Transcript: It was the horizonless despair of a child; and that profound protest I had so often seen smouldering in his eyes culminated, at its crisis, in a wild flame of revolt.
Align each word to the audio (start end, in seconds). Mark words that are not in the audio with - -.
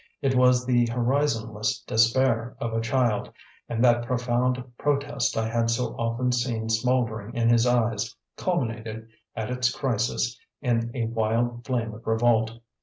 It 0.19 0.33
was 0.33 0.65
the 0.65 0.87
horizonless 0.87 1.83
despair 1.85 2.55
of 2.59 2.73
a 2.73 2.81
child; 2.81 3.31
and 3.69 3.83
that 3.83 4.03
profound 4.03 4.63
protest 4.79 5.37
I 5.37 5.47
had 5.47 5.69
so 5.69 5.89
often 5.95 6.31
seen 6.31 6.69
smouldering 6.69 7.35
in 7.35 7.49
his 7.49 7.67
eyes 7.67 8.15
culminated, 8.35 9.07
at 9.35 9.51
its 9.51 9.69
crisis, 9.71 10.39
in 10.59 10.89
a 10.95 11.05
wild 11.05 11.65
flame 11.65 11.93
of 11.93 12.07
revolt. 12.07 12.59